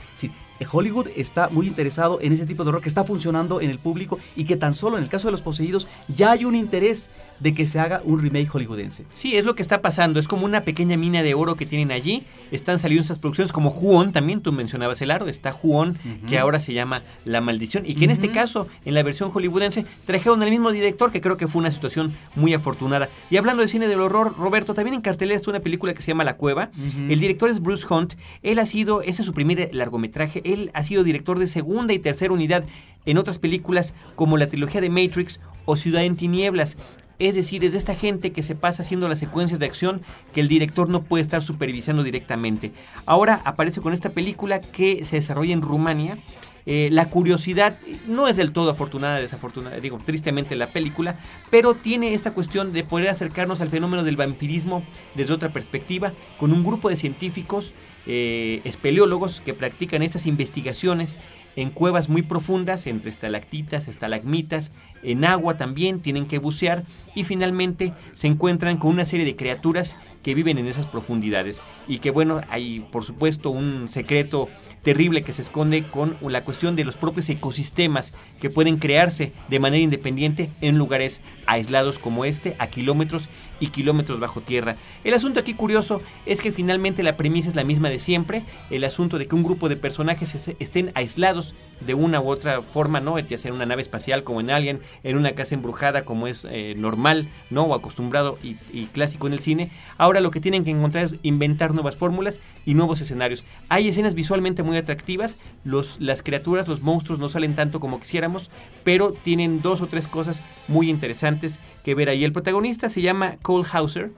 [0.72, 4.20] Hollywood está muy interesado en ese tipo de horror que está funcionando en el público
[4.36, 7.54] y que tan solo en el caso de los poseídos ya hay un interés de
[7.54, 9.06] que se haga un remake hollywoodense.
[9.14, 10.20] Sí, es lo que está pasando.
[10.20, 12.24] Es como una pequeña mina de oro que tienen allí.
[12.52, 15.28] Están saliendo esas producciones como Juon, también tú mencionabas el aro.
[15.28, 15.98] Está Juon,
[16.30, 17.84] que ahora se llama La Maldición.
[17.86, 21.38] Y que en este caso, en la versión hollywoodense, trajeron al mismo director, que creo
[21.38, 23.10] que fue una situación muy afortunada.
[23.30, 26.10] Y hablando de cine del horror, Roberto, también en cartelera está una película que se
[26.12, 26.70] llama La Cueva.
[27.10, 28.14] El director es Bruce Hunt.
[28.44, 30.42] Él ha sido, ese es su primer largometraje.
[30.46, 32.64] Él ha sido director de segunda y tercera unidad
[33.06, 36.78] en otras películas como la trilogía de Matrix o Ciudad en Tinieblas.
[37.18, 40.02] Es decir, es de esta gente que se pasa haciendo las secuencias de acción
[40.34, 42.74] que el director no puede estar supervisando directamente.
[43.06, 46.18] Ahora aparece con esta película que se desarrolla en Rumania.
[46.66, 47.78] Eh, la curiosidad
[48.08, 51.20] no es del todo afortunada, desafortunada, digo, tristemente la película,
[51.52, 56.52] pero tiene esta cuestión de poder acercarnos al fenómeno del vampirismo desde otra perspectiva, con
[56.52, 57.74] un grupo de científicos
[58.08, 61.20] eh, espeleólogos que practican estas investigaciones
[61.56, 64.72] en cuevas muy profundas, entre estalactitas, estalagmitas,
[65.04, 66.84] en agua también, tienen que bucear
[67.16, 71.62] y finalmente se encuentran con una serie de criaturas que viven en esas profundidades.
[71.88, 74.50] Y que bueno, hay por supuesto un secreto
[74.86, 79.60] terrible que se esconde con la cuestión de los propios ecosistemas que pueden crearse de
[79.60, 83.28] manera independiente en lugares aislados como este, a kilómetros
[83.60, 84.76] y kilómetros bajo tierra.
[85.04, 88.84] El asunto aquí curioso es que finalmente la premisa es la misma de siempre, el
[88.84, 93.02] asunto de que un grupo de personajes es- estén aislados de una u otra forma,
[93.02, 93.20] ¿no?
[93.20, 96.46] Ya sea en una nave espacial como en Alien, en una casa embrujada como es
[96.50, 97.64] eh, normal, ¿no?
[97.64, 99.72] O acostumbrado y clásico en el cine.
[99.98, 103.44] Ahora lo que tienen que encontrar es inventar nuevas fórmulas y nuevos escenarios.
[103.68, 108.50] Hay escenas visualmente muy atractivas, las criaturas, los monstruos no salen tanto como quisiéramos,
[108.84, 112.24] pero tienen dos o tres cosas muy interesantes que ver ahí.
[112.24, 114.12] El protagonista se llama Cole Hauser,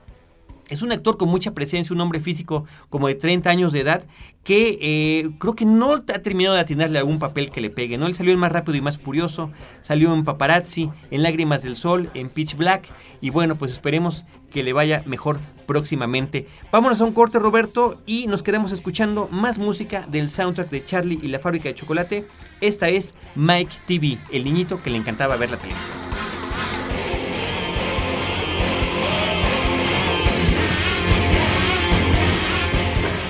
[0.68, 4.04] es un actor con mucha presencia, un hombre físico como de 30 años de edad,
[4.44, 8.06] que eh, creo que no ha terminado de atinarle algún papel que le pegue, ¿no?
[8.06, 9.50] Él salió en Más Rápido y Más Furioso,
[9.82, 12.86] salió en Paparazzi, en Lágrimas del Sol, en Pitch Black,
[13.20, 15.38] y bueno, pues esperemos que le vaya mejor
[15.68, 16.48] próximamente.
[16.72, 21.20] Vámonos a un corte, Roberto, y nos quedamos escuchando más música del soundtrack de Charlie
[21.22, 22.26] y la fábrica de chocolate.
[22.60, 25.92] Esta es Mike TV, el niñito que le encantaba ver la televisión.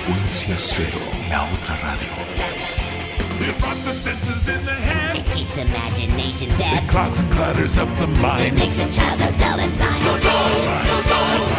[0.05, 0.97] Frecuencia cero,
[1.29, 2.79] la otra radio.
[3.41, 5.15] It the senses in the head.
[5.15, 6.83] It keeps imagination dead.
[6.83, 8.47] It clogs and clatters up the mind.
[8.47, 10.01] It makes a child so dull and blind.
[10.01, 11.18] So dull, so dull.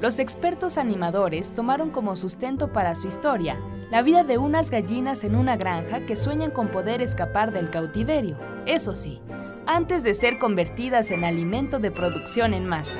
[0.00, 3.58] Los expertos animadores tomaron como sustento para su historia
[3.90, 8.36] la vida de unas gallinas en una granja que sueñan con poder escapar del cautiverio,
[8.66, 9.20] eso sí,
[9.64, 12.98] antes de ser convertidas en alimento de producción en masa.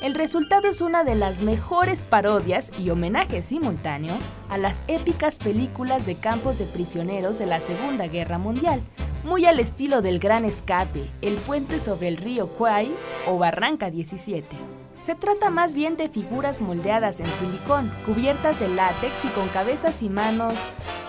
[0.00, 4.16] El resultado es una de las mejores parodias y homenaje simultáneo
[4.48, 8.82] a las épicas películas de campos de prisioneros de la Segunda Guerra Mundial,
[9.24, 12.92] muy al estilo del Gran Escape, El Puente sobre el Río Kwai
[13.28, 14.71] o Barranca 17.
[15.02, 20.00] Se trata más bien de figuras moldeadas en silicón, cubiertas de látex y con cabezas
[20.00, 20.54] y manos,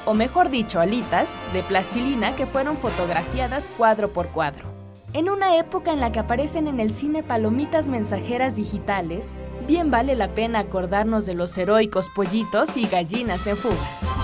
[0.08, 4.66] o mejor dicho, alitas, de plastilina que fueron fotografiadas cuadro por cuadro.
[5.14, 9.36] En una época en la que aparecen en el cine palomitas mensajeras digitales,
[9.68, 14.23] bien vale la pena acordarnos de los heroicos pollitos y gallinas en fuga.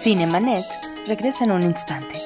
[0.00, 0.64] Cinemanet
[1.06, 2.18] regresa en un instante.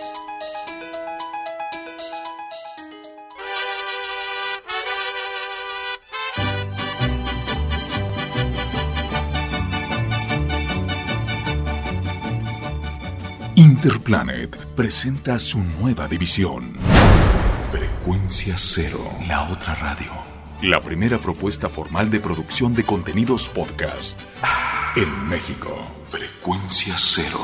[13.56, 16.76] Interplanet presenta su nueva división.
[17.72, 20.12] Frecuencia cero, la otra radio.
[20.62, 24.20] La primera propuesta formal de producción de contenidos podcast
[24.96, 25.76] en México.
[26.08, 27.40] Frecuencia cero.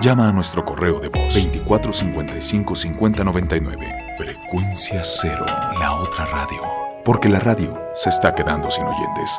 [0.00, 3.94] Llama a nuestro correo de voz 2455 5099.
[4.16, 5.44] Frecuencia cero.
[5.78, 6.62] La otra radio.
[7.04, 9.38] Porque la radio se está quedando sin oyentes.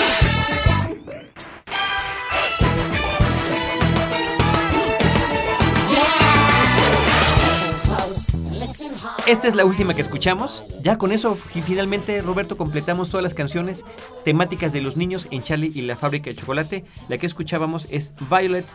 [9.31, 10.65] Esta es la última que escuchamos.
[10.81, 13.85] Ya con eso, finalmente, Roberto, completamos todas las canciones
[14.25, 16.83] temáticas de los niños en Charlie y la fábrica de chocolate.
[17.07, 18.65] La que escuchábamos es Violet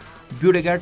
[0.41, 0.81] Beauregard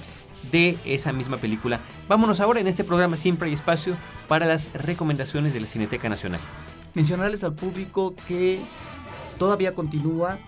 [0.53, 1.81] de esa misma película.
[2.07, 3.97] Vámonos ahora en este programa Siempre hay espacio
[4.29, 6.41] para las recomendaciones de la Cineteca Nacional.
[6.95, 8.61] Mencionarles al público que
[9.41, 10.39] todavía continúa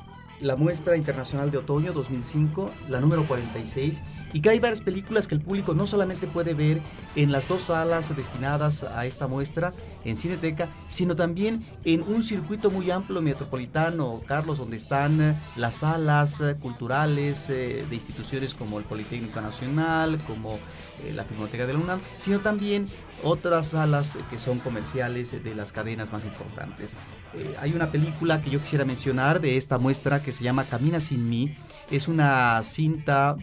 [0.40, 5.34] la muestra internacional de otoño 2005, la número 46, y que hay varias películas que
[5.34, 6.80] el público no solamente puede ver
[7.14, 9.72] en las dos salas destinadas a esta muestra
[10.04, 15.76] en Cineteca, sino también en un circuito muy amplio metropolitano, Carlos, donde están eh, las
[15.76, 20.58] salas eh, culturales eh, de instituciones como el Politécnico Nacional, como
[21.14, 22.86] la Filmoteca de la UNAM, sino también
[23.22, 26.96] otras salas que son comerciales de las cadenas más importantes.
[27.34, 31.00] Eh, hay una película que yo quisiera mencionar de esta muestra que se llama Camina
[31.00, 31.56] sin mí.
[31.90, 33.36] Es una cinta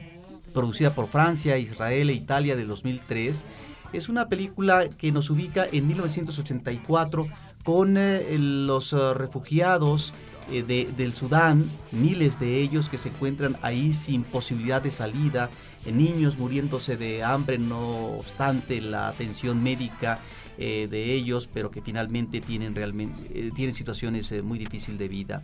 [0.53, 3.45] producida por Francia, Israel e Italia del 2003.
[3.91, 7.27] Es una película que nos ubica en 1984
[7.63, 10.13] con eh, los eh, refugiados
[10.51, 15.49] eh, de- del Sudán, miles de ellos que se encuentran ahí sin posibilidad de salida,
[15.91, 20.19] niños muriéndose de hambre, no obstante la atención médica
[20.57, 25.41] de ellos, pero que finalmente tienen, realmente, tienen situaciones muy difíciles de vida.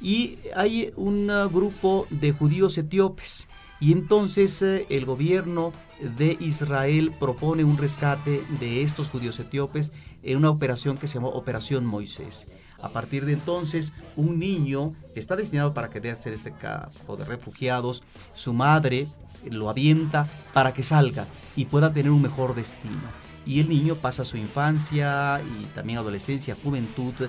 [0.00, 3.48] Y hay un grupo de judíos etíopes.
[3.80, 10.38] Y entonces eh, el gobierno de Israel propone un rescate de estos judíos etíopes en
[10.38, 12.46] una operación que se llamó Operación Moisés.
[12.80, 17.16] A partir de entonces, un niño que está destinado para que dé ser este campo
[17.16, 18.02] de refugiados,
[18.34, 19.08] su madre
[19.50, 24.24] lo avienta para que salga y pueda tener un mejor destino y el niño pasa
[24.24, 27.28] su infancia y también adolescencia, juventud, eh,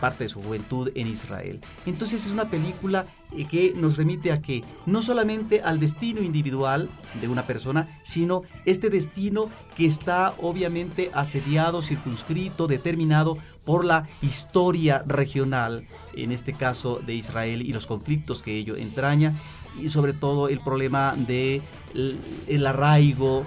[0.00, 1.60] parte de su juventud en Israel.
[1.86, 6.90] Entonces es una película eh, que nos remite a que no solamente al destino individual
[7.20, 15.02] de una persona, sino este destino que está obviamente asediado, circunscrito, determinado por la historia
[15.06, 19.34] regional, en este caso de Israel y los conflictos que ello entraña
[19.82, 21.60] y sobre todo el problema de
[21.94, 23.44] el- arraigo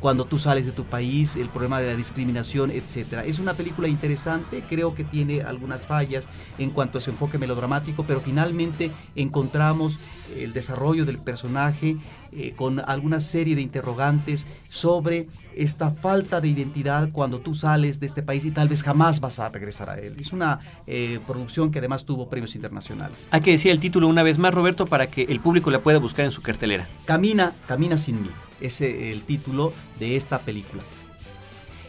[0.00, 3.24] cuando tú sales de tu país, el problema de la discriminación, etcétera.
[3.24, 6.28] Es una película interesante, creo que tiene algunas fallas
[6.58, 10.00] en cuanto a su enfoque melodramático, pero finalmente encontramos
[10.36, 11.96] el desarrollo del personaje
[12.32, 18.06] eh, con alguna serie de interrogantes sobre esta falta de identidad cuando tú sales de
[18.06, 20.16] este país y tal vez jamás vas a regresar a él.
[20.18, 23.26] Es una eh, producción que además tuvo premios internacionales.
[23.30, 25.98] Hay que decir el título una vez más, Roberto, para que el público la pueda
[25.98, 26.88] buscar en su cartelera.
[27.04, 28.30] Camina, camina sin mí.
[28.60, 30.82] Ese es el título de esta película.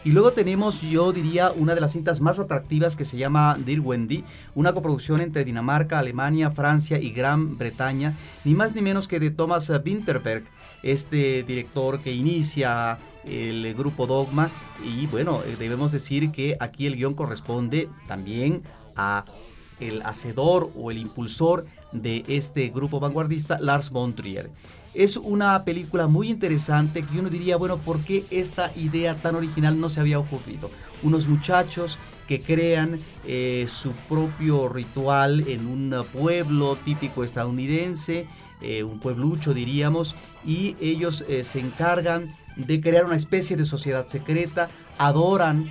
[0.04, 3.80] Y luego tenemos, yo diría, una de las cintas más atractivas que se llama Dear
[3.80, 4.24] Wendy,
[4.56, 9.30] una coproducción entre Dinamarca, Alemania, Francia y Gran Bretaña, ni más ni menos que de
[9.30, 10.44] Thomas Winterberg,
[10.82, 14.50] este director que inicia el grupo Dogma.
[14.84, 18.62] Y bueno, eh, debemos decir que aquí el guion corresponde también
[18.96, 19.24] a
[19.78, 24.50] el hacedor o el impulsor de este grupo vanguardista, Lars von Trier.
[24.94, 29.80] Es una película muy interesante que uno diría, bueno, ¿por qué esta idea tan original
[29.80, 30.70] no se había ocurrido?
[31.02, 38.26] Unos muchachos que crean eh, su propio ritual en un pueblo típico estadounidense,
[38.60, 40.14] eh, un pueblucho diríamos,
[40.44, 44.68] y ellos eh, se encargan de crear una especie de sociedad secreta,
[44.98, 45.70] adoran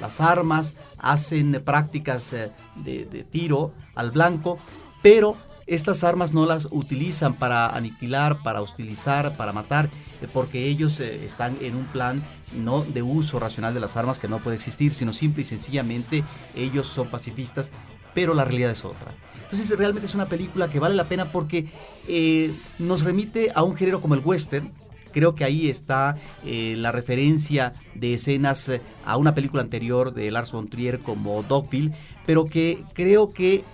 [0.00, 2.34] las armas, hacen prácticas
[2.74, 4.58] de tiro al blanco,
[5.00, 5.36] pero
[5.68, 9.90] estas armas no las utilizan para aniquilar, para hostilizar, para matar,
[10.22, 12.22] eh, porque ellos eh, están en un plan
[12.56, 16.24] no de uso racional de las armas que no puede existir, sino simple y sencillamente
[16.54, 17.72] ellos son pacifistas,
[18.14, 19.14] pero la realidad es otra.
[19.42, 21.66] Entonces realmente es una película que vale la pena porque
[22.08, 24.72] eh, nos remite a un género como el western,
[25.10, 28.70] Creo que ahí está la referencia de escenas
[29.06, 31.94] a una película anterior de Lars von Trier como Dogville,
[32.26, 33.64] pero que creo que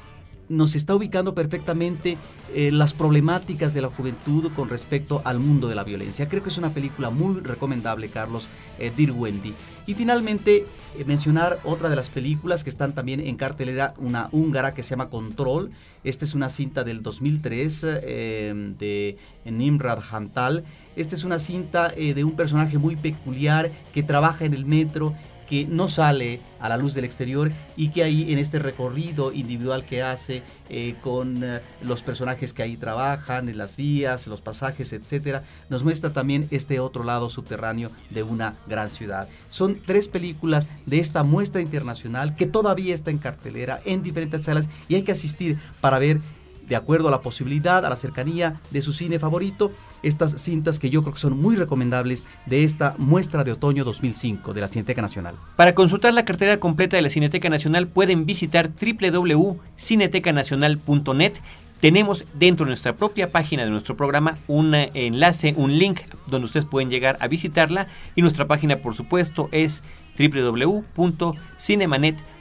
[0.49, 2.17] nos está ubicando perfectamente
[2.53, 6.29] eh, las problemáticas de la juventud con respecto al mundo de la violencia.
[6.29, 9.55] Creo que es una película muy recomendable, Carlos, eh, Dear Wendy.
[9.87, 10.67] Y finalmente,
[10.97, 14.91] eh, mencionar otra de las películas que están también en cartelera, una húngara que se
[14.91, 15.71] llama Control.
[16.05, 20.65] Esta es una cinta del 2003 eh, de Nimrod Hantal.
[20.97, 25.15] Esta es una cinta de un personaje muy peculiar que trabaja en el metro
[25.49, 29.85] que no sale a la luz del exterior y que ahí en este recorrido individual
[29.85, 34.93] que hace eh, con eh, los personajes que ahí trabajan, en las vías, los pasajes,
[34.93, 39.29] etcétera, nos muestra también este otro lado subterráneo de una gran ciudad.
[39.49, 44.69] Son tres películas de esta muestra internacional que todavía está en cartelera en diferentes salas
[44.89, 46.21] y hay que asistir para ver
[46.69, 50.91] de acuerdo a la posibilidad, a la cercanía de su cine favorito, estas cintas que
[50.91, 55.03] yo creo que son muy recomendables de esta muestra de otoño 2005 de la Cineteca
[55.03, 55.35] Nacional.
[55.57, 61.33] Para consultar la cartera completa de la Cineteca Nacional pueden visitar www.cinetecanacional.net.
[61.81, 66.47] Tenemos dentro de nuestra propia página de nuestro programa un eh, enlace, un link donde
[66.47, 69.83] ustedes pueden llegar a visitarla y nuestra página por supuesto es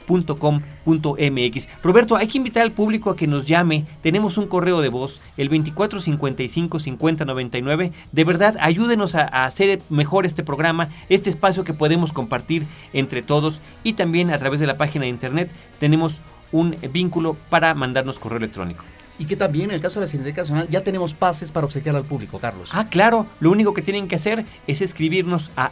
[0.06, 1.68] www.cinemanet.com.mx.
[1.82, 3.84] Roberto, hay que invitar al público a que nos llame.
[4.02, 7.92] Tenemos un correo de voz, el 2455-5099.
[8.12, 13.22] De verdad, ayúdenos a, a, hacer mejor este programa, este espacio que podemos compartir entre
[13.22, 13.60] todos.
[13.82, 15.50] Y también a través de la página de internet
[15.80, 16.20] tenemos
[16.52, 18.84] un vínculo para mandarnos correo electrónico.
[19.16, 21.94] Y que también en el caso de la Cineteca Nacional ya tenemos pases para obsequiar
[21.94, 22.70] al público, Carlos.
[22.72, 23.28] Ah, claro.
[23.38, 25.70] Lo único que tienen que hacer es escribirnos a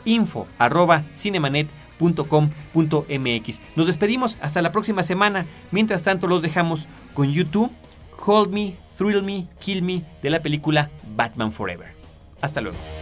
[2.02, 3.60] info.cinemanet.com.mx.
[3.76, 5.46] Nos despedimos hasta la próxima semana.
[5.70, 7.70] Mientras tanto, los dejamos con YouTube,
[8.24, 11.92] Hold Me, Thrill Me, Kill Me de la película Batman Forever.
[12.40, 13.01] Hasta luego.